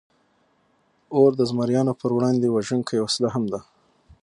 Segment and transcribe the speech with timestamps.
[1.15, 3.59] اور د زمریانو پر وړاندې وژونکې وسله هم ده.